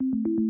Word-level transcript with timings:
Thank 0.00 0.28
you. 0.28 0.47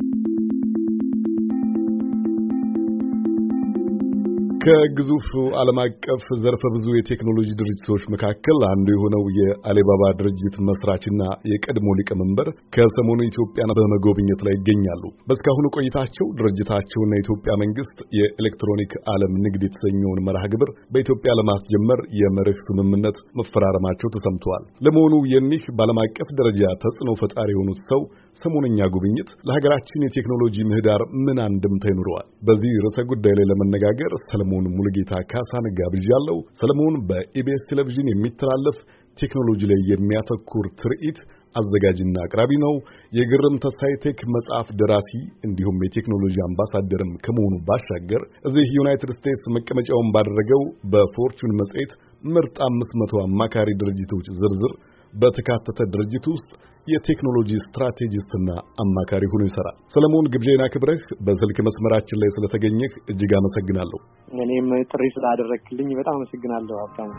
ከግዙፍ 4.63 5.27
ዓለም 5.61 5.79
አቀፍ 5.83 6.23
ዘርፈ 6.43 6.63
ብዙ 6.75 6.87
የቴክኖሎጂ 6.95 7.49
ድርጅቶች 7.59 8.03
መካከል 8.15 8.59
አንዱ 8.71 8.87
የሆነው 8.95 9.23
የአሊባባ 9.37 10.03
ድርጅት 10.21 10.57
መስራችና 10.69 11.21
የቀድሞ 11.51 11.95
ሊቀመንበር 11.99 12.49
ከሰሞኑ 12.77 13.19
ኢትዮጵያን 13.29 13.73
በመጎብኘት 13.79 14.41
ላይ 14.47 14.55
ይገኛሉ። 14.57 15.03
በእስካሁኑ 15.29 15.67
ቆይታቸው 15.77 16.27
ድርጅታቸውና 16.39 17.13
የኢትዮጵያ 17.17 17.55
መንግስት 17.63 18.01
የኤሌክትሮኒክ 18.19 18.95
ዓለም 19.15 19.35
ንግድ 19.45 19.65
የተሰኘውን 19.69 20.23
መርሃ 20.29 20.43
ግብር 20.55 20.73
በኢትዮጵያ 20.95 21.35
ለማስጀመር 21.41 22.03
የመርህ 22.23 22.59
ስምምነት 22.67 23.19
መፈራረማቸው 23.41 24.13
ተሰምተዋል። 24.17 24.67
ለመሆኑ 24.87 25.15
የኒህ 25.35 25.65
በዓለም 25.77 26.01
አቀፍ 26.05 26.31
ደረጃ 26.41 26.63
ተጽዕኖ 26.85 27.17
ፈጣሪ 27.23 27.49
የሆኑት 27.55 27.83
ሰው 27.93 28.03
ሰሞነኛ 28.41 28.81
ጉብኝት 28.95 29.31
ለሀገራችን 29.47 30.05
የቴክኖሎጂ 30.05 30.57
ምህዳር 30.69 31.03
ምን 31.25 31.39
አንድምታ 31.47 31.85
ይኖረዋል? 31.93 32.27
በዚህ 32.49 32.75
ርዕሰ 32.85 32.99
ጉዳይ 33.11 33.33
ላይ 33.39 33.47
ለመነጋገር 33.51 34.13
ሰለሞን 34.29 34.58
ሙሉጌታ 34.73 35.13
ካሳን 35.31 35.67
ጋብዣለሁ። 35.79 36.39
ሰለሞን 36.61 36.97
በኢቢኤስ 37.09 37.65
ቴሌቪዥን 37.71 38.11
የሚተላለፍ 38.11 38.79
ቴክኖሎጂ 39.19 39.61
ላይ 39.71 39.81
የሚያተኩር 39.91 40.67
ትርኢት 40.81 41.19
አዘጋጅና 41.55 42.17
አቅራቢ 42.25 42.51
ነው። 42.65 42.75
የግሩም 43.13 43.55
ተስፋዬ 43.65 43.95
ቴክ 44.05 44.19
መጽሐፍ 44.35 44.69
ደራሲ 44.81 45.11
እንዲሁም 45.47 45.79
የቴክኖሎጂ 45.85 46.37
አምባሳደርም 46.47 47.13
ከመሆኑ 47.25 47.55
ባሻገር 47.69 48.23
እዚህ 48.49 48.67
ዩናይትድ 48.79 49.13
ስቴትስ 49.17 49.45
መቀመጫውን 49.57 50.11
ባደረገው 50.17 50.63
በፎርቹን 50.93 51.57
መጽሔት 51.61 51.95
ምርጥ 52.29 52.57
አምስት 52.69 52.95
መቶ 53.03 53.15
አማካሪ 53.25 53.71
ድርጅቶች 53.83 54.29
ዝርዝር 54.39 54.75
በተካተተ 55.13 55.81
ድርጅት 55.93 56.25
ውስጥ 56.33 56.51
የቴክኖሎጂ 56.91 57.51
ስትራቴጂስትና 57.65 58.49
አማካሪ 58.85 59.25
ሆኖ 59.33 59.43
ይሰራል። 59.47 59.77
ሰለሞን 59.95 60.31
ግብዣና 60.35 60.65
ክብረህ 60.75 61.03
በስልክ 61.27 61.59
መስመራችን 61.69 62.21
ላይ 62.23 62.31
ስለተገኘህ 62.31 62.93
እጅግ 63.13 63.35
አመሰግናለሁ። 63.41 64.01
እኔም 64.39 64.71
ጥሪ 64.91 65.05
ስላደረግክልኝ 65.17 65.91
በጣም 66.01 66.17
አመሰግናለሁ 66.19 66.77
ሀብታሙ። 66.83 67.11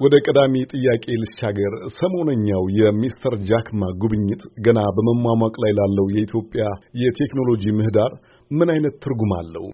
ወደ 0.00 0.14
ቀዳሚ 0.26 0.54
ጥያቄ 0.72 1.04
ልሻገር። 1.22 1.72
ሰሞነኛው 1.96 2.62
የሚስተር 2.78 3.34
ጃክማ 3.48 3.82
ጉብኝት 4.02 4.42
ገና 4.60 4.80
በመሟሟቅ 4.96 5.54
ላይ 5.64 5.72
ላለው 5.78 6.06
የኢትዮጵያ 6.14 6.62
የቴክኖሎጂ 7.02 7.64
ምህዳር 7.78 8.12
ምን 8.50 8.68
አይነት 8.72 8.94
ትርጉም 9.02 9.32
አለው? 9.36 9.64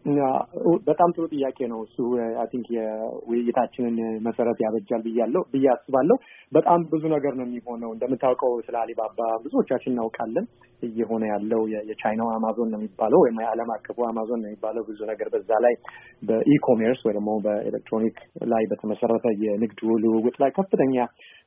በጣም 0.89 1.11
ጥሩ 1.17 1.25
ጥያቄ 1.35 1.59
ነው። 1.73 1.79
እሱ 1.87 1.97
I 2.41 2.47
think 2.51 2.67
የውይይታችንን 2.77 3.97
መሰረት 4.27 4.59
ያበጃል 4.65 5.03
ብያለሁ 5.07 5.43
ብዬ 5.53 5.67
አስባለሁ። 5.75 6.17
በጣም 6.53 6.81
ብዙ 6.91 7.03
ነገር 7.15 7.33
ነው 7.39 7.45
የሚሆነው። 7.47 7.91
እንደምታውቀው 7.95 8.53
ስለ 8.67 8.77
አሊባባ 8.83 9.19
ብዙዎቻችን 9.45 9.93
እናውቃለን። 9.93 10.47
እየሆነ 10.83 11.25
ያለው 11.31 11.61
የቻይናው 11.89 12.29
አማዞን 12.33 12.69
ነው 12.73 12.79
የሚባለው 12.81 13.21
ወይም 13.23 13.39
የዓለም 13.43 13.71
አቀፉ 13.77 13.99
አማዞን 14.09 14.41
ነው 14.43 14.49
የሚባለው 14.49 14.83
ብዙ 14.89 15.01
ነገር 15.11 15.29
በዛ 15.35 15.51
ላይ 15.65 15.75
በ 16.23 16.36
e-commerce 16.36 17.01
ወይ 17.07 17.15
ደግሞ 17.17 17.31
በኤሌክትሮኒክ 17.47 18.19
ላይ 18.47 18.65
በተመሰረተ 18.73 19.27
የንግድ 19.45 19.81
ልውውጥ 20.05 20.37
ላይ 20.43 20.53
ከፍተኛ 20.59 20.97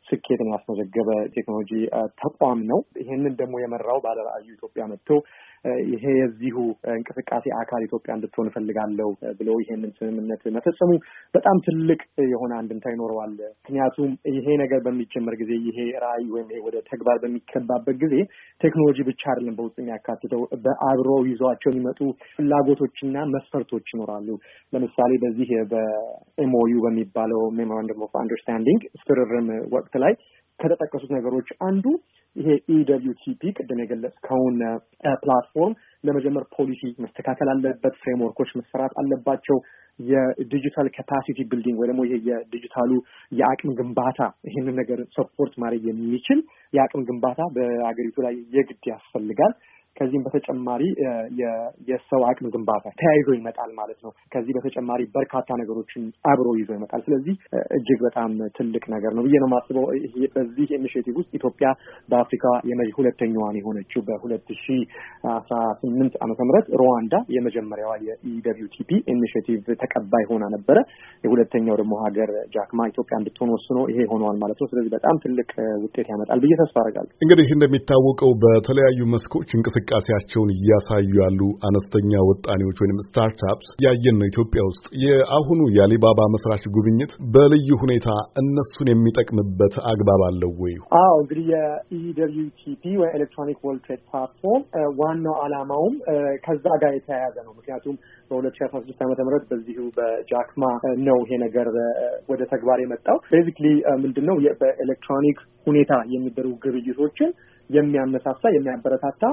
ስኬትን 0.07 0.49
ያስመዘገበ 0.53 1.09
ቴክኖሎጂ 1.35 1.71
ተቋም 2.21 2.59
ነው። 2.71 2.79
ይሄንን 3.01 3.33
ደግሞ 3.41 3.55
የመራው 3.61 3.99
ባለራዕዩ 4.05 4.49
ኢትዮጵያ 4.55 4.83
መጥቶ 4.91 5.09
ይሄ 5.87 6.03
የዚሁ 6.17 6.57
እንቅስቃሴ 6.93 7.45
አካል 7.61 7.81
ኢትዮጵያ 7.87 8.11
እንድትሆን 8.17 8.49
እፈልጋለሁ 8.49 9.09
ብሎ 9.39 9.49
ይሄንን 9.61 9.91
ስምምነት 9.97 10.43
መፈጸሙ 10.55 10.91
በጣም 11.33 11.57
ትልቅ 11.65 11.99
የሆነ 12.33 12.51
አንድምታ 12.59 12.85
ይኖረዋል። 12.93 13.33
ምክንያቱም 13.57 14.11
ይሄ 14.35 14.47
ነገር 14.63 14.79
በሚጀመር 14.89 15.35
ጊዜ 15.41 15.51
ይሄ 15.67 15.77
ራዕይ 16.03 16.27
ወይም 16.33 16.49
ይሄ 16.51 16.59
ወደ 16.67 16.77
ተግባር 16.89 17.17
በሚገባበት 17.23 17.97
ጊዜ 18.03 18.15
ቴክኖሎጂ 18.61 18.99
ብቻ 19.09 19.21
አይደለም 19.31 19.57
በውስጥ 19.59 19.77
የሚያካትተው 19.81 20.41
በአብሮ 20.65 21.09
ይዟቸው 21.29 21.71
የሚመጡ 21.71 21.99
ፍላጎቶችና 22.33 23.25
መስፈርቶች 23.33 23.87
ይኖራሉ። 23.93 24.27
ለምሳሌ 24.73 25.11
በዚህ 25.23 25.51
በ 25.71 26.13
MOU 26.13 26.75
በሚባለው 26.85 27.41
memorandum 27.59 28.03
of 28.07 28.15
understanding 28.21 28.83
ፍርርም 29.03 29.47
ወቅት 29.75 29.95
ላይ 30.03 30.13
ከተጠቀሱት 30.59 31.11
ነገሮች 31.17 31.49
አንዱ 31.67 31.85
ይሄ 32.35 32.47
eWTP 32.73 33.51
ቅድም 33.57 33.79
የገለጽከውን 33.81 34.57
platform 35.21 35.73
ለመጀመር 36.03 36.43
ፖሊሲ 36.55 36.81
መስተካከል 37.03 37.49
አለበት። 37.53 37.95
framework 38.01 38.36
ኦች 38.36 38.51
መሰራት 38.59 38.93
አለባቸው። 39.01 39.57
የ 39.99 40.19
digital 40.19 40.87
capacity 40.95 41.39
building 41.49 41.77
ወይ 41.81 41.87
ደግሞ 41.89 42.01
ይሄ 42.07 42.15
የዲጂታሉ 42.27 42.91
የአቅም 43.31 43.71
ግንባታ 43.79 44.19
ይህንን 44.47 44.75
ነገር 44.81 44.99
support 45.15 45.53
ማድረግ 45.63 45.83
የሚችል 45.89 46.39
የአቅም 46.73 47.03
ግንባታ 47.09 47.39
በአገሪቱ 47.55 48.17
ላይ 48.27 48.35
የግድ 48.55 48.85
ያስፈልጋል። 48.91 49.53
ከዚህም 49.99 50.25
በተጨማሪ 50.25 50.83
የሰው 51.89 52.21
አቅም 52.29 52.49
ግንባታ 52.53 52.85
ተያይዞ 52.99 53.29
ይመጣል 53.39 53.71
ማለት 53.79 53.99
ነው። 54.05 54.11
ከዚህ 54.33 54.53
በተጨማሪ 54.57 55.01
በርካታ 55.15 55.47
ነገሮችን 55.61 56.03
አብሮ 56.31 56.47
ይዞ 56.59 56.69
ይመጣል። 56.77 57.01
ስለዚህ 57.07 57.35
እጅግ 57.77 57.99
በጣም 58.07 58.29
ትልቅ 58.57 58.83
ነገር 58.95 59.11
ነው 59.17 59.23
ብዬ 59.27 59.35
ነው 59.43 59.49
የማስበው። 59.49 59.85
በዚህ 60.35 60.67
initiative 60.79 61.15
ውስጥ 61.19 61.31
ኢትዮጵያ 61.39 61.67
በአፍሪካ 62.09 62.45
ሁለተኛዋን 62.99 63.55
የሆነችው 63.59 64.01
በሁለት 64.07 64.47
ሺ 64.61 64.75
አስራ 65.31 65.57
ስምንት 65.81 66.13
ዓመተ 66.23 66.39
ምህረት 66.47 66.67
ሩዋንዳ 66.81 67.15
የመጀመሪያዋ 67.35 67.91
የ 68.07 68.34
eWTP 68.34 68.89
initiative 69.13 69.65
ተቀባይ 69.83 70.23
ሆና 70.29 70.43
ነበረ። 70.55 70.77
የሁለተኛው 71.23 71.75
ደግሞ 71.81 71.93
ሀገር 72.05 72.29
ጃክ 72.55 72.75
ማ 72.75 72.87
ኢትዮጵያ 72.91 73.15
እንድትሆን 73.21 73.51
ወስኖ 73.55 73.77
ይሄ 73.91 73.99
ሆነዋል 74.11 74.37
ማለት 74.43 74.59
ነው። 74.61 74.69
ስለዚህ 74.71 74.91
በጣም 74.95 75.15
ትልቅ 75.23 75.49
ውጤት 75.83 76.07
ያመጣል 76.13 76.41
ብዬ 76.43 76.53
ተስፋ 76.61 76.75
አደርጋለሁ። 76.83 77.11
እንግዲህ 77.21 77.47
እንደሚታወቀው 77.55 78.31
በተለያዩ 78.43 78.99
መስኮች 79.13 79.49
እንቅስቃሴያቸውን 79.91 80.49
እያሳዩ 80.55 81.07
ያሉ 81.19 81.39
አነስተኛ 81.67 82.11
ወጣኔዎች 82.29 82.77
ወይም 82.81 82.97
startups 83.05 83.69
ያየን 83.85 84.15
ነው 84.19 84.27
ኢትዮጵያ 84.29 84.61
ውስጥ። 84.67 84.83
የአሁኑ 85.03 85.59
የአሊባባ 85.75 86.27
መስራች 86.33 86.63
ጉብኝት 86.75 87.11
በልዩ 87.33 87.69
ሁኔታ 87.83 88.07
እነሱን 88.41 88.87
የሚጠቅምበት 88.91 89.75
አግባብ 89.91 90.23
አለው 90.27 90.51
ወይ? 90.61 90.73
አዎ 90.99 91.15
እንግዲህ 91.23 91.45
የ 91.53 91.97
eWTP 91.97 92.83
ወይ 93.01 93.09
electronic 93.17 93.59
world 93.65 93.83
trade 93.87 94.01
platform 94.09 94.63
ዋናው 95.01 95.35
ዓላማውም 95.43 95.95
ከዛ 96.45 96.65
ጋር 96.83 96.93
የተያያዘ 96.97 97.35
ነው። 97.47 97.53
ምክንያቱም 97.59 97.97
በሁለት 98.31 98.55
ሺ 98.57 98.65
አስራ 98.65 98.77
ስድስት 98.81 99.01
ዓመተ 99.05 99.19
ምህረት 99.27 99.45
በዚሁ 99.51 99.85
በጃክ 99.97 100.43
ማ 100.43 100.63
ነው 101.07 101.19
ይሄ 101.25 101.39
ነገር 101.45 101.69
ወደ 102.31 102.41
ተግባር 102.53 102.79
የመጣው። 102.83 103.17
basically 103.33 103.67
ምንድን 104.03 104.27
ነው 104.29 104.35
በኤሌክትሮኒክ 104.61 105.39
ሁኔታ 105.67 105.93
የሚደረጉ 106.13 106.53
ግብይቶችን 106.65 107.31
የሚያነሳሳ 107.69 108.41
የሚያበረታታ 108.53 109.23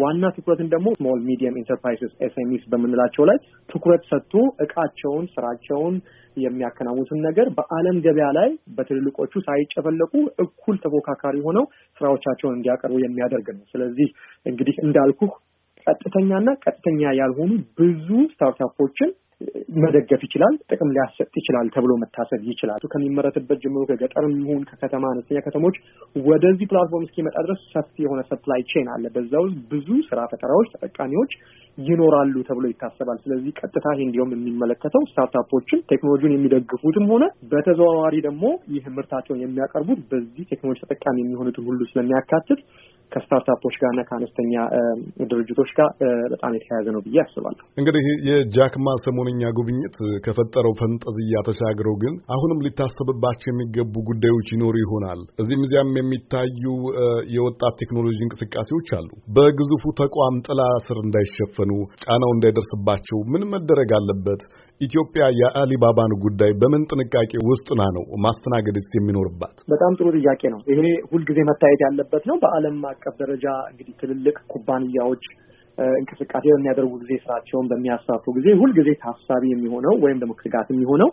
ዋና 0.00 0.30
ትኩረትን 0.36 0.68
ደግሞ 0.74 0.88
small 0.98 1.20
medium 1.26 1.58
enterprises 1.60 2.12
SMEs 2.26 2.64
በምንላቸው 2.72 3.24
ላይ 3.30 3.38
ትኩረት 3.68 4.04
ሰጥቶ 4.10 4.34
እቃቸውን፣ 4.64 5.26
ስራቸውን 5.34 5.96
የሚያከናውኑትን 6.36 7.20
ነገር 7.26 7.46
በዓለም 7.56 7.96
ገበያ 8.04 8.28
ላይ 8.38 8.48
በትልልቆቹ 8.76 9.32
ሳይጨፈለቁ 9.46 10.12
እኩል 10.44 10.76
ተፎካካሪ 10.84 11.36
ሆነው 11.46 11.64
ስራዎቻቸውን 12.00 12.56
እንዲያቀርቡ 12.58 12.98
የሚያደርግ 13.02 13.48
ነው። 13.56 13.64
ስለዚህ 13.72 14.10
እንግዲህ 14.46 14.76
እንዳልኩህ 14.84 15.32
ቀጥተኛና 15.86 16.48
ቀጥተኛ 16.64 17.02
ያልሆኑ 17.20 17.50
ብዙ 17.78 18.08
startup 18.32 18.74
ኦችን 18.74 19.10
መደገፍ 19.76 20.20
ይችላል። 20.26 20.54
ጥቅም 20.70 20.90
ሊያሰጥ 20.94 21.28
ይችላል 21.40 21.66
ተብሎ 21.74 21.92
መታሰብ 22.02 22.40
ይችላል። 22.48 22.80
ከሚመረትበት 22.92 23.58
ጀምሮ 23.64 23.82
ከገጠርም 23.90 24.34
ይሁን 24.40 24.62
ከከተማ 24.70 25.04
አነስተኛ 25.10 25.40
ከተሞች 25.46 25.76
ወደዚህ 26.24 26.68
platform 26.70 27.06
እስኪመጣ 27.06 27.36
ድረስ 27.46 27.60
ሰፊ 27.72 27.94
የሆነ 28.04 28.20
supply 28.30 28.62
chain 28.70 28.88
አለ። 28.94 29.04
በዛ 29.16 29.32
ውስጥ 29.44 29.58
ብዙ 29.72 29.88
ስራ 30.08 30.20
ፈጠራዎች፣ 30.32 30.70
ተጠቃሚዎች 30.74 31.32
ይኖራሉ 31.78 32.34
ተብሎ 32.48 32.64
ይታሰባል። 32.70 33.18
ስለዚህ 33.24 33.52
ቀጥታ 33.60 33.86
ይህ 33.92 34.04
እንዲሁም 34.06 34.32
የሚመለከተው 34.34 35.02
startup 35.10 35.50
ኦችን 35.50 35.84
ቴክኖሎጂውን 35.92 36.34
የሚደግፉትም 36.36 37.06
ሆነ 37.12 37.24
በተዘዋዋሪ 37.52 38.16
ደግሞ 38.26 38.44
ይህ 38.74 38.86
ምርታቸውን 38.96 39.42
የሚያቀርቡት 39.44 40.00
በዚህ 40.10 40.46
ቴክኖሎጂ 40.52 40.78
ተጠቃሚ 40.84 41.16
የሚሆኑትን 41.22 41.66
ሁሉ 41.68 41.80
ስለሚያካትት 41.92 42.62
ከ 43.12 43.22
startup 43.22 43.56
ኦች 43.56 43.76
ጋር 43.80 43.90
እና 43.90 44.00
ከአነስተኛ 44.08 44.54
ድርጅቶች 45.30 45.70
ጋር 45.78 45.88
በጣም 46.32 46.54
የተያያዘ 46.56 46.86
ነው 46.94 47.02
ብዬ 47.06 47.18
አስባለሁ። 47.22 47.64
እንግዲህ 47.76 48.04
የጃክ 48.28 48.74
ማ 48.74 48.94
ሰሞነኛ 49.04 49.50
ጉብኝት 49.58 49.96
ከፈጠረው 50.26 50.74
ፈንጠዝያ 50.80 51.42
ተሻግረው 51.48 51.96
ግን 52.02 52.14
አሁንም 52.36 52.62
ሊታሰብባቸው 52.66 53.50
የሚገቡ 53.50 53.94
ጉዳዮች 54.10 54.48
ይኖሩ 54.54 54.74
ይሆናል። 54.82 55.22
እዚህም 55.42 55.64
እዚያም 55.66 55.92
የሚታዩ 56.00 56.64
የወጣት 57.36 57.76
ቴክኖሎጂ 57.82 58.18
እንቅስቃሴዎች 58.20 58.88
አሉ። 58.98 59.08
በግዙፉ 59.36 59.84
ተቋም 60.00 60.36
ጥላ 60.48 60.60
ስር 60.86 60.98
እንዳይሸፈኑ፣ 61.04 61.70
ጫናው 62.04 62.32
እንዳይደርስባቸው 62.36 63.18
ምን 63.32 63.44
መደረግ 63.54 63.92
አለበት? 63.98 64.42
ኢትዮጵያ 64.80 65.22
የአሊባባን 65.38 66.12
ጉዳይ 66.24 66.50
በምን 66.60 66.82
ጥንቃቄ 66.90 67.32
ውስጥና 67.48 67.82
ነው 67.96 68.04
ማስተናገድስ 68.24 68.88
የሚኖርባት? 68.96 69.54
በጣም 69.72 69.92
ጥሩ 69.98 70.06
ጥያቄ 70.18 70.42
ነው። 70.54 70.60
ይሄ 70.72 70.80
ሁልጊዜ 71.12 71.38
መታየት 71.50 71.80
ያለበት 71.86 72.24
ነው። 72.30 72.36
በዓለም 72.42 72.76
አቀፍ 72.90 73.14
ደረጃ 73.22 73.46
እንግዲህ 73.70 73.94
ትልልቅ 74.02 74.36
ኩባንያዎች 74.52 75.24
እንቅስቃሴ 75.96 76.44
በሚያደርጉ 76.52 76.92
ጊዜ 77.02 77.12
ስራቸውን 77.24 77.66
በሚያሳፉ 77.70 78.24
ጊዜ 78.38 78.48
ሁልጊዜ 78.60 78.90
ታሳቢ 79.02 79.44
የሚሆነው 79.50 79.94
ወይም 80.04 80.20
ደግሞ 80.22 80.34
ስጋት 80.40 80.70
የሚሆነው 80.72 81.10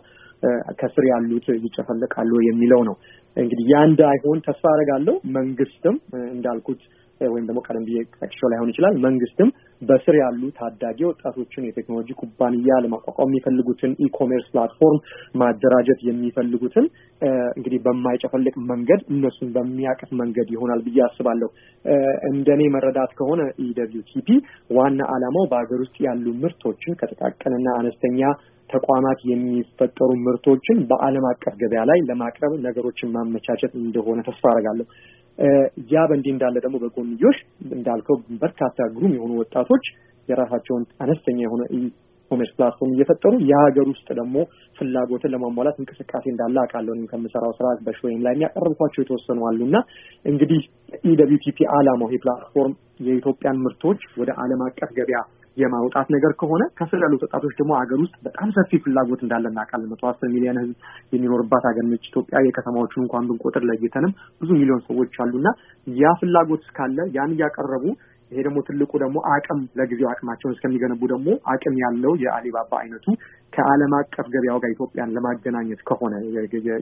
ከስር 0.80 1.04
ያሉት 1.10 1.46
ይጨፈለቃሉ 1.58 2.32
የሚለው 2.48 2.80
ነው። 2.88 2.96
እንግዲህ 3.36 3.66
ያ 3.72 3.82
እንዳይሆን 3.88 4.38
ተስፋ 4.46 4.64
አደርጋለሁ። 4.72 5.14
መንግስትም 5.36 5.96
እንዳልኩት 6.34 6.80
ወይም 7.28 7.46
ደግሞ 7.46 7.60
ቀደም 7.66 7.84
ብዬ 7.86 7.98
ጠቅሼው 8.16 8.48
ላይሆን 8.52 8.70
ይችላል። 8.72 8.94
መንግስትም 9.04 9.48
በስር 9.82 10.16
ያሉ 10.20 10.42
ታዳጊ 10.58 10.98
ወጣቶችን 11.08 11.66
የቴክኖሎጂ 11.66 12.10
ኩባንያ 12.20 12.76
ለማቋቋም 12.84 13.30
የሚፈልጉትን 13.30 13.92
e-commerce 14.06 14.46
platform 14.52 14.98
ማደራጀት 15.40 16.00
የሚፈልጉትን 16.08 16.86
እንግዲህ 17.56 17.80
በማይጨፈልቅ 17.86 18.54
መንገድ 18.70 19.00
እነሱን 19.12 19.50
በሚያቅፍ 19.56 20.10
መንገድ 20.20 20.50
ይሆናል 20.54 20.82
ብዬ 20.86 21.00
አስባለሁ። 21.06 21.48
እንደኔ 22.30 22.62
መረዳት 22.76 23.12
ከሆነ 23.18 23.40
eWTP 23.66 24.28
ዋና 24.70 25.00
ዓላማው 25.14 25.46
በሀገር 25.52 25.80
ውስጥ 25.84 25.96
ያሉ 26.06 26.26
ምርቶችን 26.42 26.98
ከጥቃቅንና 27.00 27.68
አነስተኛ 27.78 28.20
ተቋማት 28.70 29.20
የሚፈጠሩ 29.30 30.10
ምርቶችን 30.24 30.78
በዓለም 30.88 31.26
አቀፍ 31.30 31.54
ገበያ 31.60 31.82
ላይ 31.90 31.98
ለማቅረብ 32.08 32.52
ነገሮችን 32.64 33.12
ማመቻቸት 33.14 33.72
እንደሆነ 33.80 34.18
ተስፋ 34.28 34.44
አደርጋለሁ። 34.52 34.86
ያ 35.90 36.04
በእንዲህ 36.08 36.32
እንዳለ 36.34 36.56
ደግሞ 36.58 36.76
በጎንዮሽ 36.82 37.38
እንዳልከው 37.70 38.16
በርካታ 38.42 38.78
ግሩም 38.94 39.14
የሆኑ 39.16 39.32
ወጣቶች 39.42 39.86
የራሳቸውን 40.28 40.84
አነስተኛ 41.00 41.38
የሆነ 41.42 41.62
e-commerce 42.26 42.52
platform 42.56 42.94
እየፈጠሩ 42.94 43.32
የሀገር 43.50 43.86
ውስጥ 43.92 44.08
ደግሞ 44.18 44.36
ፍላጎትን 44.78 45.32
ለማሟላት 45.34 45.76
እንቅስቃሴ 45.80 46.24
እንዳለ 46.32 46.56
አውቃለሁ። 46.62 46.94
ከምሰራው 47.12 47.54
ስራ 47.58 47.68
በ 47.86 47.93
show 47.93 48.07
ዬም 48.07 48.24
ላይ 48.26 48.34
የማቀርባቸው 48.36 49.02
የተወሰኑ 49.02 49.40
አሉ 49.50 49.60
እና 49.68 49.78
እንግዲህ 50.24 50.62
eWTP 51.10 51.58
ዓላማው 51.76 52.10
ይሄ 52.10 52.20
platform 52.24 52.74
የኢትዮጵያን 53.06 53.62
ምርቶች 53.64 54.02
ወደ 54.20 54.30
ዓለም 54.42 54.62
አቀፍ 54.66 54.92
ገበያ 54.98 55.20
የማውጣት 55.56 56.08
ነገር 56.14 56.32
ከሆነ 56.40 56.62
ከስር 56.78 57.00
ያሉት 57.04 57.22
ወጣቶች 57.26 57.54
ደግሞ 57.60 57.72
ሀገር 57.78 57.98
ውስጥ 58.02 58.16
በጣም 58.26 58.48
ሰፊ 58.56 58.78
ፍላጎት 58.84 59.20
እንዳለ 59.24 59.44
እናውቃለን። 59.50 59.88
መቶ 59.92 60.02
አስር 60.10 60.28
ሚሊዮን 60.34 60.58
ሕዝብ 60.62 60.74
የሚኖርባት 61.14 61.64
ሀገር 61.68 61.84
ነች 61.90 62.04
ኢትዮጵያ። 62.10 62.42
የከተማዎቹን 62.46 63.02
እንኳን 63.04 63.28
ብንቆጥር 63.30 63.64
ለይተንም 63.68 64.12
ብዙ 64.40 64.50
ሚሊዮን 64.58 64.82
ሰዎች 64.88 65.14
አሉና 65.24 65.48
ያ 65.86 66.12
ፍላጎት 66.20 66.64
እስካለ 66.66 66.98
ያን 67.16 67.32
እያቀረቡ 67.36 67.86
ይሄ 68.30 68.40
ደግሞ 68.46 68.58
ትልቁ 68.68 68.92
ደግሞ 69.02 69.16
አቅም 69.32 69.58
ለጊዜው 69.78 70.08
አቅማቸውን 70.12 70.54
እስከሚገነቡ 70.54 71.02
ደግሞ 71.12 71.28
አቅም 71.52 71.74
ያለው 71.82 72.12
የአሊባባ 72.22 72.72
አይነቱ 72.80 73.06
ከዓለም 73.52 73.92
አቀፍ 73.98 74.26
ገበያው 74.32 74.58
ጋር 74.62 74.70
ኢትዮጵያን 74.74 75.12
ለማገናኘት 75.16 75.80
ከሆነ 75.88 76.14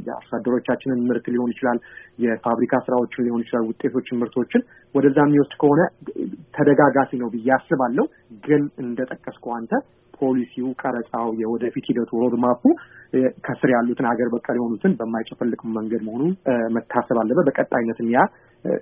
የአርሶ 0.07 0.31
አደሮቻችንን 0.39 1.03
ምርት 1.09 1.27
ሊሆን 1.35 1.53
ይችላል፣ 1.55 1.79
የፋብሪካ 2.25 2.81
ስራዎችን 2.87 3.27
ሊሆን 3.27 3.43
ይችላል፣ 3.45 3.67
ውጤቶችን፣ 3.71 4.19
ምርቶችን 4.23 4.65
ወደዛ 4.95 5.19
የሚወስድ 5.27 5.55
ከሆነ 5.63 5.83
ተደጋጋፊ 6.57 7.21
ነው 7.23 7.31
ብዬ 7.35 7.51
አስባለሁ። 7.59 8.07
ግን 8.47 8.65
እንደጠቀስከው 8.85 9.55
አንተ 9.59 9.73
ፖሊሲው፣ 10.19 10.67
ቀረጻው፣ 10.83 11.29
የወደፊት 11.41 11.87
ሂደቱ 11.91 12.11
roadmap 12.25 12.55
ኡ 12.55 12.63
ከስር 13.47 13.71
ያሉትን 13.75 14.07
ሀገር 14.11 14.29
በቀል 14.33 14.57
የሆኑትን 14.59 14.93
በማይጨፈልቅ 14.99 15.61
መንገድ 15.77 16.03
መሆኑ 16.07 16.23
መታሰብ 16.77 17.19
አለበት። 17.23 17.47
በቀጣይነትም 17.49 18.09
ያ 18.15 18.21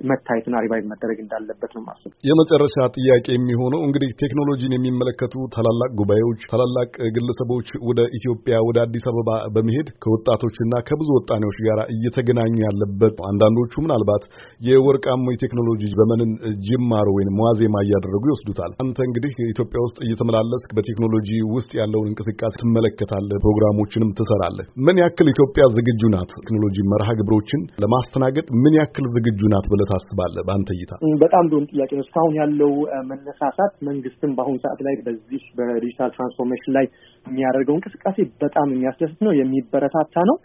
መታየትና 0.08 0.54
revive 0.64 0.84
መደረግ 0.92 1.18
እንዳለበት 1.22 1.70
ነው 1.76 1.82
የማስበው። 1.86 2.10
የመጨረሻ 2.28 2.76
ጥያቄ 2.96 3.26
የሚሆነው 3.32 3.80
እንግዲህ 3.86 4.10
ቴክኖሎጂን 4.22 4.74
የሚመለከቱ 4.76 5.34
ታላላቅ 5.54 5.90
ጉባኤዎች፣ 6.00 6.40
ታላላቅ 6.52 6.90
ግለሰቦች 7.16 7.68
ወደ 7.88 8.00
ኢትዮጵያ 8.18 8.54
ወደ 8.68 8.78
አዲስ 8.84 9.04
አበባ 9.10 9.30
በመሄድ 9.54 9.88
ከወጣቶችና 10.04 10.82
ከብዙ 10.88 11.08
ወጣኔዎች 11.18 11.58
ጋር 11.66 11.80
እየተገናኙ 11.94 12.54
ያለበት 12.66 13.16
አንዳንዶቹ 13.30 13.72
ምናልባት 13.84 14.24
የወርቃሙ 14.68 15.24
የቴክኖሎጂ 15.32 15.82
ዘመንን 15.94 16.30
ጅማሮ 16.66 17.08
ወይም 17.18 17.40
ዋዜማ 17.44 17.76
እያደረጉ 17.84 18.22
ይወስዱታል። 18.30 18.72
አንተ 18.84 18.98
እንግዲህ 19.08 19.32
ኢትዮጵያ 19.52 19.80
ውስጥ 19.86 19.98
እየተመላለስክ 20.06 20.70
በቴክኖሎጂ 20.78 21.28
ውስጥ 21.54 21.70
ያለውን 21.80 22.08
እንቅስቃሴ 22.12 22.54
ትመለከታለህ፣ 22.62 23.40
ፕሮግራሞችንም 23.44 24.10
ትሰራለህ። 24.18 24.66
ምን 24.86 24.96
ያክል 25.02 25.26
ኢትዮጵያ 25.32 25.62
ዝግጁ 25.76 26.02
ናት? 26.14 26.30
ቴክኖሎጂ 26.40 26.76
መርሃ 26.92 27.08
ግብሮችን 27.20 27.60
ለማስተናገድ 27.82 28.46
ምን 28.62 28.74
ያክል 28.80 29.06
ዝግጁ 29.14 29.40
ናት 29.52 29.66
ብለህ 29.72 29.88
ታስባለህ? 29.90 30.42
በአንተ 30.46 30.68
እይታ 30.76 30.92
በጣም 31.22 31.44
ጥሩ 31.50 31.60
ጥያቄ 31.72 31.90
ነው። 31.98 32.04
እስካሁን 32.06 32.34
ያለው 32.40 32.72
መነሳሳት 33.10 33.74
መንግስትም 33.88 34.32
በአሁኑ 34.36 34.56
ሰዓት 34.64 34.80
ላይ 34.86 34.96
በዚህ 35.06 35.44
በዲጂታል 35.58 36.10
ትራንስፎርሜሽን 36.16 36.74
ላይ 36.78 36.86
የሚያደርገው 37.26 37.76
እንቅስቃሴ 37.78 38.16
በጣም 38.42 38.68
የሚያስደስት 38.74 39.20
ነው፣ 39.26 39.34
የሚበረታታ 39.40 40.16
ነው። 40.30 40.38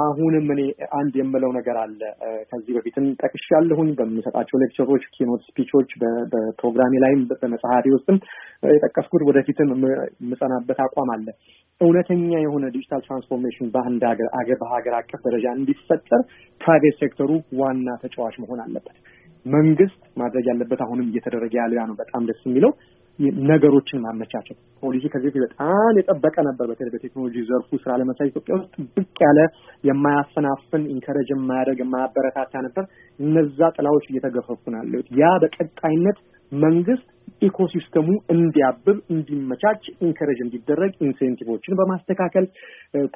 አሁንም 0.00 0.46
እኔ 0.54 0.60
አንድ 0.98 1.14
የምለው 1.18 1.50
ነገር 1.56 1.76
አለ። 1.82 2.00
ከዚህ 2.50 2.72
በፊትም 2.76 3.06
ጠቅሻለሁኝ 3.22 3.90
በምሰጣቸው 3.98 4.60
lecture 4.62 4.87
ኦች፣ 4.87 5.04
keynote 5.14 5.42
speech 5.48 5.71
ኦች፣ 5.71 5.90
በፕሮግራሜ 6.32 7.00
ላይም 7.04 7.22
በመጽሐፌ 7.32 7.94
ውስጥም 7.96 8.18
የጠቀስኩት 8.72 9.24
ወደፊትም 9.28 9.70
የምጸናበት 10.20 10.80
አቋም 10.86 11.12
አለ። 11.14 11.26
እውነተኛ 11.80 12.32
የሆነ 12.42 12.64
digital 12.74 13.02
transformation 13.06 13.70
በአንድ 13.74 14.02
ሀገር 14.34 14.58
በሀገር 14.62 14.96
አቀፍ 14.98 15.22
ደረጃ 15.26 15.46
እንዲፈጠር 15.58 16.22
private 16.60 16.96
sector 17.02 17.23
ኡ 17.23 17.30
ዋና 17.60 17.96
ተጫዋች 18.02 18.36
መሆን 18.42 18.62
አለበት። 18.64 18.96
መንግስት 19.46 20.00
ማድረግ 20.16 20.44
ያለበት 20.50 20.80
አሁንም 20.84 21.08
እየተደረገ 21.10 21.54
ያለው 21.60 21.78
ያ 21.78 21.84
ነው። 21.88 21.96
በጣም 22.02 22.26
ደስ 22.28 22.42
የሚለው 22.48 22.72
ነገሮችን 23.50 24.02
ማመቻቸት 24.04 24.58
ፖሊሲ 24.82 25.04
ከዚህ 25.12 25.28
በፊት 25.28 25.42
በጣም 25.46 25.98
የጠበቀ 25.98 26.36
ነበር። 26.48 26.66
በተለይ 26.70 26.92
በቴክኖሎጂ 26.94 27.36
ዘርፉ 27.50 27.78
ስራ 27.82 27.92
ለመስራት 28.00 28.30
ኢትዮጵያ 28.30 28.54
ውስጥ 28.58 28.74
ብቅ 28.96 29.16
ያለ 29.26 29.40
የማያፈናፍን 29.88 30.84
encourage 30.94 31.30
የማያደርግ 31.34 31.80
የማያበረታታ 31.84 32.62
ነበር። 32.66 32.84
እነዛ 33.18 33.70
ጥላዎች 33.76 34.06
እየተገፈፉ 34.10 34.62
ያሉት። 34.76 35.08
ያ 35.20 35.30
በቀጣይነት 35.44 36.18
መንግስት 36.52 37.06
ecosystem 37.42 37.96
ኡ 37.96 38.08
እንዲያብብ 38.34 38.98
እንዲመቻች 39.12 39.82
encourage 40.04 40.38
እንዲደረግ 40.44 40.92
incentive 41.06 41.48
ኦችን 41.48 41.76
በማስተካከል 41.80 42.44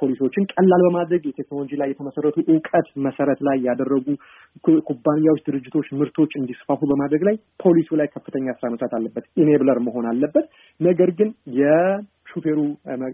ፖሊሲዎችን 0.01 0.49
ቀላል 0.53 0.83
በማድረግ 0.87 1.23
የቴክኖሎጂ 1.27 1.79
ላይ 1.81 1.91
የተመሰረቱ 1.91 2.37
እውቀት 2.47 2.89
መሰረት 3.07 3.41
ላይ 3.49 3.59
ያደረጉ 3.61 4.07
ኩባንያዎች፣ 4.89 5.43
ድርጅቶች፣ 5.49 5.89
ምርቶች 6.01 6.33
እንዲስፋፉ 6.41 6.81
በማድረግ 6.87 7.25
ላይ 7.29 7.37
ፖሊሲው 7.65 7.99
ላይ 8.01 8.09
ከፍተኛ 8.15 8.55
ስራ 8.59 8.71
መስራት 8.75 8.95
አለበት። 8.99 9.27
enabler 9.37 9.81
መሆን 9.87 10.09
አለበት። 10.13 10.49
ነገር 10.81 11.13
ግን 11.21 11.31
የሹፌሩ 12.37 12.59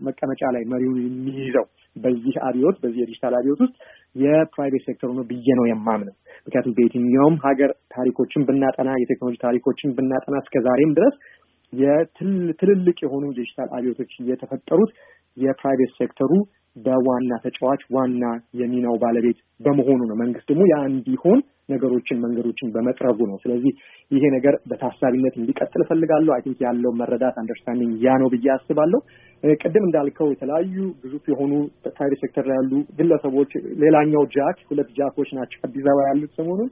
መቀመጫ 0.07 0.43
ላይ 0.55 0.63
መሪውን 0.73 0.99
የሚይዘው 1.03 1.67
በዚህ 1.97 2.35
አብዮት 2.47 2.77
በዚህ 2.83 3.01
የዲጂታል 3.03 3.35
አብዮት 3.39 3.61
ውስጥ 3.65 3.75
የ 4.17 4.31
private 4.31 4.83
sector 4.89 5.05
ኡ 5.05 5.11
ነው 5.19 5.25
ብዬ 5.31 5.47
ነው 5.59 5.67
የማምነው። 5.69 6.15
ምክንያቱም 6.47 6.75
በየትኛውም 6.79 7.37
ሀገር 7.45 7.71
ታሪኮችን 7.95 8.47
ብናጠና 8.49 8.91
የቴክኖሎጂ 9.03 9.39
ታሪኮችን 9.45 9.95
ብናጠና 9.99 10.37
እስከ 10.45 10.63
ዛሬም 10.67 10.93
ድረስ 10.99 11.15
የትልልቅ 11.73 12.97
የሆኑ 13.05 13.25
ዲጂታል 13.37 13.69
አብዮቶች 13.77 14.13
እየተፈጠሩት 14.23 14.91
የ 15.37 15.49
private 15.49 15.93
sector 16.01 16.25
ኡ 16.25 16.33
በዋና 16.77 17.33
ተጫዋች 17.45 17.83
ዋና 17.95 18.23
የሚናው 18.61 18.95
ባለቤት 19.03 19.39
በመሆኑ 19.61 20.01
ነው። 20.11 20.17
መንግስት 20.17 20.47
ደግሞ 20.51 20.63
ያ 20.71 20.77
እንዲሆን 20.91 21.41
ነገሮችን 21.69 22.21
መንገዶችን 22.23 22.73
በመጥረጉ 22.75 23.19
ነው። 23.31 23.37
ስለዚህ 23.43 23.73
ይሄ 24.11 24.23
ነገር 24.35 24.55
በታሳቢነት 24.71 25.35
እንዲቀጥል 25.37 25.83
እፈልጋለሁ። 25.85 26.33
I 26.35 26.43
think 26.47 26.59
ያለው 26.67 26.93
መረዳት 27.01 27.37
understanding 27.41 27.93
ያ 28.07 28.17
ነው 28.23 28.29
ብዬ 28.35 28.49
አስባለሁ። 28.55 29.01
ቅድም 29.43 29.85
እንዳልከው 29.87 30.29
የተለያዩ 30.31 30.75
ግዙፍ 31.03 31.25
የሆኑ 31.31 31.53
private 31.89 32.21
sector 32.25 32.45
ላይ 32.51 32.57
ያሉ 32.61 32.73
ግለሰቦች፣ 32.99 33.53
ሌላኛው 33.83 34.25
ጃክ 34.35 34.59
ሁለት 34.69 34.91
ጃኮች 34.99 35.31
ናቸው 35.39 35.61
አዲስ 35.65 35.85
አበባ 35.85 36.07
ያሉት 36.11 36.33
ሰሞኑን 36.39 36.69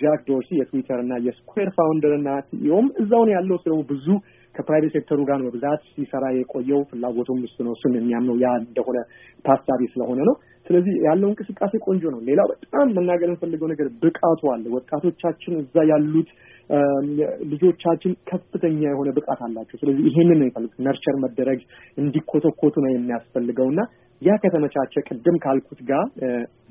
ጃክ 0.00 0.20
ዶርሲ 0.28 0.50
የትዊተር 0.60 1.00
እና 1.04 1.14
የስኩዌር 1.26 1.70
founder 1.78 2.14
እና 2.16 2.30
CEO 2.48 2.72
ም 2.72 2.88
እዛው 3.02 3.22
ነው 3.28 3.34
ያለው። 3.38 3.58
ስለ 3.64 3.74
ብዙ 3.92 4.06
ከ 4.54 4.62
private 4.62 4.92
sector 4.96 5.14
ኡ 5.14 5.20
ጋር 5.28 5.40
በብዛት 5.44 5.82
ሲሰራ 5.90 6.24
የቆየው 6.36 6.80
ፍላጎቱም 6.90 7.40
እሱ 7.46 7.56
ነው። 7.66 7.74
እሱም 7.76 7.92
የሚያምነው 7.98 8.36
ያ 8.42 8.50
እንደሆነ 8.62 8.98
ታሳቢ 9.44 9.80
ስለሆነ 9.92 10.20
ነው። 10.28 10.36
ስለዚህ 10.66 10.94
ያለው 11.06 11.28
እንቅስቃሴ 11.30 11.72
ቆንጆ 11.86 12.02
ነው። 12.14 12.20
ሌላው 12.28 12.48
በጣም 12.54 12.88
መናገር 12.96 13.28
የምፈልገው 13.28 13.68
ነገር 13.72 13.86
ብቃቱ 14.02 14.40
አለ። 14.52 14.64
ወጣቶቻችን 14.74 15.54
እዛ 15.62 15.84
ያሉት 15.90 16.30
ልጆቻችን 17.50 18.12
ከፍተኛ 18.30 18.80
የሆነ 18.84 19.08
ብቃት 19.16 19.40
አላቸው። 19.46 19.76
ስለዚህ 19.80 20.02
ይሄንን 20.08 20.38
ነው 20.38 20.44
የሚፈልጉት፣ 20.44 20.76
nurture 20.86 21.16
መደረግ 21.24 21.60
እንዲኮተኮቱ 21.98 22.74
ነው 22.84 22.90
የሚያስፈልገው 22.92 23.68
እና 23.72 23.80
ያ 24.22 24.32
ከተመቻቸ 24.42 24.94
ቅድም 25.08 25.36
ካልኩት 25.44 25.80
ጋር 25.90 26.04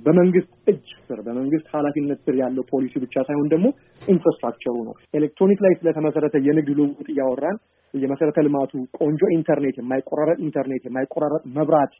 በመንግስት 0.06 0.52
እጅ 0.72 0.88
ስር 1.08 1.20
በመንግስት 1.28 1.68
ኃላፊነት 1.74 2.20
ስር 2.26 2.36
ያለው 2.42 2.64
ፖሊሲ 2.72 2.94
ብቻ 3.04 3.16
ሳይሆን 3.28 3.48
ደግሞ 3.54 3.68
infrastructure 4.08 4.67
ኡ 4.67 4.76
ነው። 4.88 4.94
ኤሌክትሮኒክ 5.20 5.62
ላይ 5.66 5.74
ስለተመሰረተ 5.80 6.38
የንግድ 6.48 6.70
ልውውጥ 6.80 7.08
እያወራን 7.14 7.58
የመሰረተ 7.94 8.40
ልማቱ 8.48 8.72
ቆንጆ 9.00 9.22
ኢንተርኔት፣ 9.36 9.76
የማይቆራረጥ 9.82 10.38
ኢንተርኔት፣ 10.46 10.84
የማይቆራረጥ 10.88 11.44
መብራት 11.56 11.94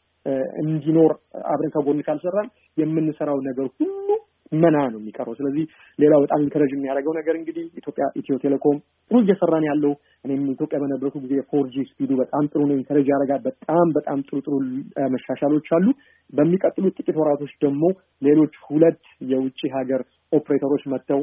እንዲኖር 0.62 1.12
አብረን 1.52 1.72
ከጎን 1.76 2.00
ካልሰራን 2.08 2.48
የምንሰራው 2.76 3.38
ነገር 3.48 3.66
ሁሉ 3.76 4.08
መና 4.52 4.76
ነው 4.86 4.98
የሚቀረው። 5.00 5.34
ስለዚህ 5.38 5.64
ሌላው 5.98 6.20
በጣም 6.24 6.42
encourage 6.44 6.70
የሚያደርገው 6.74 7.14
ነገር 7.18 7.34
እንግዲህ 7.40 7.64
ኢትዮጵያ 7.80 8.06
ኢትዮ 8.20 8.36
ቴሌኮም 8.44 8.78
ጥሩ 9.10 9.18
እየሰራን 9.22 9.64
ያለው 9.68 9.92
እኔም 10.24 10.44
ኢትዮጵያ 10.54 10.78
በነበርኩ 10.82 11.14
ጊዜ 11.24 11.34
4G 11.50 11.66
speed 11.74 11.84
ኡ 11.90 12.10
በጣም 12.20 12.44
ጥሩ 12.52 12.60
ነው፣ 12.68 12.76
encourage 12.76 13.08
ያደርጋል። 13.12 13.42
በጣም 13.48 13.86
በጣም 13.96 14.20
ጥሩ 14.28 14.38
ጥሩ 14.46 14.54
መሻሻሎች 15.14 15.68
አሉ። 15.78 15.86
በሚቀጥሉት 16.32 16.96
ጥቂት 16.98 17.16
ወራቶች 17.20 17.52
ደግሞ 17.64 17.82
ሌሎች 18.22 18.56
ሁለት 18.66 19.00
የውጭ 19.30 19.60
ሀገር 19.76 20.02
ኦፕሬተሮች 20.32 20.82
መጥተው 20.92 21.22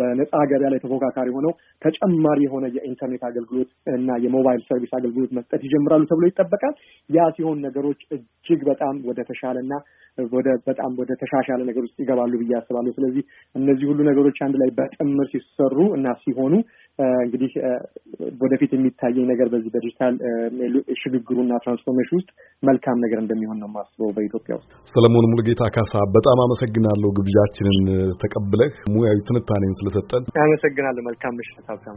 በነፃ 0.00 0.32
ገበያ 0.50 0.68
ላይ 0.72 0.80
ተፎካካሪ 0.84 1.28
ሆነው 1.36 1.52
ተጨማሪ 1.82 2.38
የሆነ 2.44 2.66
የኢንተርኔት 2.76 3.22
አገልግሎት 3.28 3.70
እና 3.94 4.18
የ 4.24 4.34
mobile 4.34 4.62
service 4.68 4.92
አገልግሎት 4.98 5.32
መስጠት 5.38 5.62
ይጀምራሉ 5.66 6.04
ተብሎ 6.10 6.26
ይጠበቃል። 6.30 6.74
ያ 7.10 7.28
ሲሆን 7.36 7.58
ነገሮች 7.66 8.00
እጅግ 8.16 8.62
በጣም 8.70 8.94
ወደ 9.10 9.20
ተሻለና 9.30 9.72
ወደ 10.28 10.48
በጣም 10.66 10.92
ወደ 11.00 11.10
ተሻሻለ 11.20 11.60
ነገር 11.68 11.82
ውስጥ 11.86 11.96
ይገባሉ 12.02 12.32
ብዬ 12.40 12.52
አስባለሁ። 12.58 12.92
ስለዚህ 12.96 13.22
እነዚህ 13.54 13.86
ሁሉ 13.90 14.00
ነገሮች 14.08 14.38
አንድ 14.46 14.56
ላይ 14.62 14.70
በጥምር 14.78 15.26
ሲሰሩ 15.32 15.76
እና 15.98 16.14
ሲሆኑ 16.22 16.54
እንግዲህ 17.18 17.50
ወደፊት 18.42 18.70
የሚታየኝ 18.74 19.26
ነገር 19.30 19.48
በዚህ 19.52 19.70
በዲጂታል 19.74 20.14
ሽግግሩና 21.02 21.52
ትራንስፎርሜሽን 21.64 22.16
ውስጥ 22.18 22.30
መልካም 22.62 22.96
ነገር 23.04 23.18
እንደሚሆን 23.22 23.58
ነው 23.62 23.68
የማስበው 23.70 24.10
በኢትዮጵያ 24.16 24.54
ውስጥ። 24.58 24.70
ሰለሞን 24.94 25.28
ሙሉጌታ 25.32 25.62
ካሳ 25.76 26.02
በጣም 26.16 26.40
አመሰግናለሁ 26.44 27.10
ግብዣችንን 27.18 27.78
ተቀብለህ 28.22 28.72
ሙያዊ 28.94 29.18
ትንታኔን 29.48 29.74
ስለሰጠን 29.78 30.24
አመሰግናለሁ። 30.42 31.02
መልካም 31.06 31.36
ምሽት 31.38 31.66
ሀብታሙ። 31.70 31.96